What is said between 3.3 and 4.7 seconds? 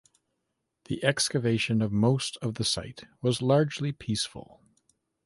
largely peaceful.